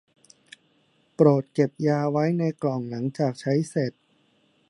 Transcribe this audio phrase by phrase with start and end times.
[1.15, 3.91] โปรดเก็บยาไว้ในกล่องหลังจากใช้เสร็จ